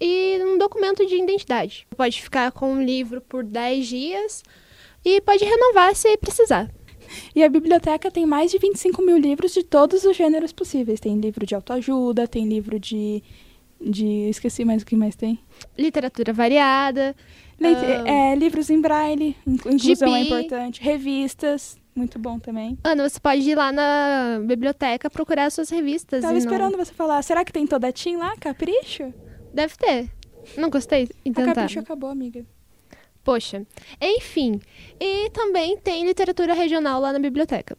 [0.00, 1.86] e um documento de identidade.
[1.96, 4.42] Pode ficar com um livro por 10 dias
[5.04, 6.70] e pode renovar se precisar.
[7.34, 11.00] E a biblioteca tem mais de 25 mil livros de todos os gêneros possíveis.
[11.00, 13.22] Tem livro de autoajuda, tem livro de.
[13.80, 15.38] de esqueci mais o que mais tem.
[15.76, 17.16] Literatura variada.
[17.58, 18.08] Leite- Ah.
[18.08, 20.80] é, livros em braille, inclu- inclusão é importante.
[20.82, 22.78] Revistas, muito bom também.
[22.84, 26.22] Ana, você pode ir lá na biblioteca procurar suas revistas.
[26.22, 28.34] Tava e não- esperando você falar, será que tem toda Tim lá?
[28.40, 29.12] Capricho?
[29.52, 30.10] Deve ter.
[30.56, 31.04] Não gostei?
[31.04, 31.54] A Então tá.
[31.54, 32.46] Capricho acabou, amiga.
[33.24, 33.66] Poxa.
[34.00, 34.60] Enfim.
[34.98, 37.76] E também tem literatura regional lá na biblioteca.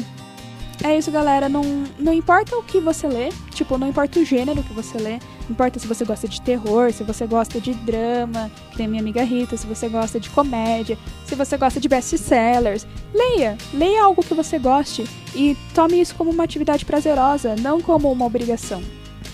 [0.83, 1.49] É isso, galera.
[1.49, 1.63] Não,
[1.99, 5.51] não importa o que você lê, tipo, não importa o gênero que você lê, não
[5.51, 9.23] importa se você gosta de terror, se você gosta de drama, que tem minha amiga
[9.23, 13.57] Rita, se você gosta de comédia, se você gosta de best-sellers, leia.
[13.73, 18.25] Leia algo que você goste e tome isso como uma atividade prazerosa, não como uma
[18.25, 18.83] obrigação.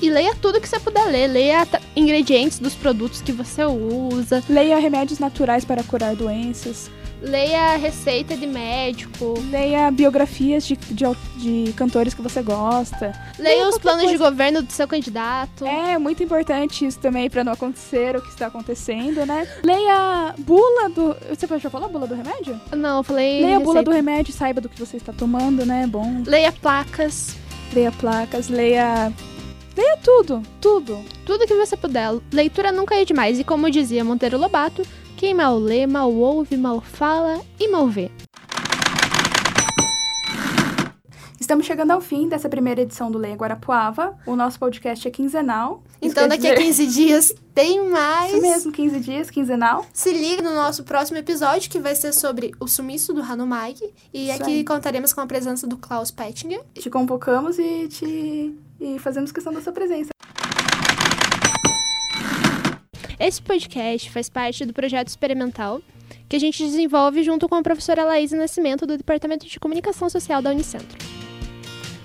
[0.02, 1.26] E leia tudo que você puder ler.
[1.26, 4.42] Leia ingredientes dos produtos que você usa.
[4.48, 6.90] Leia remédios naturais para curar doenças.
[7.22, 9.34] Leia receita de médico.
[9.50, 11.04] Leia biografias de, de,
[11.36, 13.12] de cantores que você gosta.
[13.38, 14.30] Leia os qualquer planos de coisa.
[14.30, 15.66] governo do seu candidato.
[15.66, 19.46] É muito importante isso também para não acontecer o que está acontecendo, né?
[19.62, 21.14] Leia bula do.
[21.28, 22.58] Você já falou a bula do remédio?
[22.72, 23.42] Não, eu falei.
[23.42, 25.82] Leia a bula do remédio, saiba do que você está tomando, né?
[25.84, 26.22] É bom.
[26.26, 27.36] Leia placas.
[27.72, 29.12] Leia placas, leia.
[29.76, 30.98] Leia tudo, tudo.
[31.24, 32.10] Tudo que você puder.
[32.32, 33.38] Leitura nunca é demais.
[33.38, 34.82] E como dizia Monteiro Lobato,
[35.20, 38.10] quem mal lê, mal ouve, mal fala e mal vê.
[41.38, 44.16] Estamos chegando ao fim dessa primeira edição do Leia Guarapuava.
[44.24, 48.32] O nosso podcast é quinzenal Então, daqui a dizer- 15 dias tem mais.
[48.32, 49.84] Isso mesmo, 15 dias, quinzenal.
[49.92, 53.78] Se liga no nosso próximo episódio, que vai ser sobre o sumiço do Hanumag.
[54.14, 54.64] E Isso aqui aí.
[54.64, 56.62] contaremos com a presença do Klaus Pettinger.
[56.72, 60.08] Te convocamos e te e fazemos questão da sua presença.
[63.20, 65.82] Esse podcast faz parte do projeto experimental
[66.26, 70.40] que a gente desenvolve junto com a professora Laís Nascimento do Departamento de Comunicação Social
[70.40, 70.96] da Unicentro.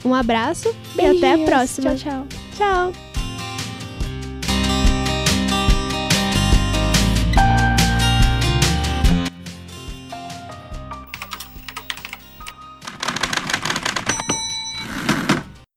[0.04, 1.50] Um abraço e até a Beijinhos.
[1.50, 1.96] próxima.
[1.96, 2.92] Tchau, tchau.
[2.94, 3.15] Tchau.